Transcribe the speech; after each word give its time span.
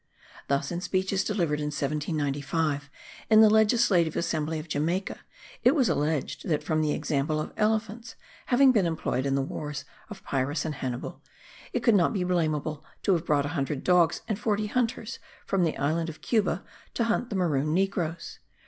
Thus, 0.47 0.71
in 0.71 0.81
speeches 0.81 1.23
delivered 1.23 1.59
in 1.59 1.67
1795, 1.67 2.89
in 3.29 3.41
the 3.41 3.51
Legislative 3.51 4.15
Assembly 4.15 4.57
of 4.57 4.67
Jamaica, 4.67 5.19
it 5.63 5.75
was 5.75 5.89
alleged 5.89 6.47
that 6.47 6.63
from 6.63 6.81
the 6.81 6.91
example 6.91 7.39
of 7.39 7.53
elephants 7.55 8.15
having 8.47 8.71
been 8.71 8.87
employed 8.87 9.27
in 9.27 9.35
the 9.35 9.43
wars 9.43 9.85
of 10.09 10.23
Pyrrhus 10.23 10.65
and 10.65 10.73
Hannibal, 10.73 11.21
it 11.71 11.81
could 11.83 11.93
not 11.93 12.13
be 12.13 12.23
blamable 12.23 12.81
to 13.03 13.13
have 13.13 13.27
brought 13.27 13.45
a 13.45 13.49
hundred 13.49 13.83
dogs 13.83 14.23
and 14.27 14.39
forty 14.39 14.65
hunters 14.65 15.19
from 15.45 15.63
the 15.63 15.77
island 15.77 16.09
of 16.09 16.21
Cuba 16.21 16.63
to 16.95 17.03
hunt 17.03 17.29
the 17.29 17.35
maroon 17.35 17.71
negroes. 17.71 18.39